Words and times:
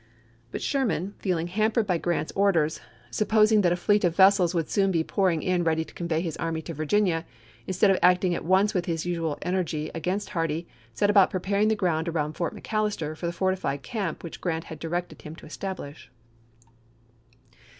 But 0.51 0.63
Sherman, 0.63 1.13
feeling 1.19 1.45
hampered 1.45 1.85
by 1.85 1.99
Grant's 1.99 2.31
or 2.31 2.51
ders, 2.51 2.81
supposing 3.11 3.61
that 3.61 3.71
a 3.71 3.75
fleet 3.75 4.03
of 4.03 4.15
vessels 4.15 4.55
would 4.55 4.67
soon 4.67 4.89
be 4.89 5.03
pouring 5.03 5.43
in 5.43 5.63
ready 5.63 5.85
to 5.85 5.93
convey 5.93 6.21
his 6.21 6.35
army 6.37 6.63
to 6.63 6.73
Virginia, 6.73 7.13
THE 7.13 7.17
MARCH 7.17 7.21
TO 7.21 7.67
THE 7.67 7.73
SEA 7.73 7.79
491 7.79 7.91
instead 7.91 7.91
of 7.91 7.99
acting 8.01 8.35
at 8.35 8.45
once 8.45 8.73
with 8.73 8.85
his 8.87 9.05
usual 9.05 9.37
energy 9.43 9.85
chap.xx. 9.89 9.97
against 9.99 10.29
Hardee, 10.31 10.67
set 10.95 11.11
about 11.11 11.29
preparing 11.29 11.67
the 11.67 11.75
ground 11.75 12.09
around 12.09 12.33
Fort 12.33 12.55
McAllister 12.55 13.15
for 13.15 13.27
the 13.27 13.31
fortified 13.31 13.83
camp 13.83 14.23
which 14.23 14.41
Grant 14.41 14.63
had 14.63 14.79
directed 14.79 15.21
him 15.21 15.35
to 15.35 15.45
establish. 15.45 16.09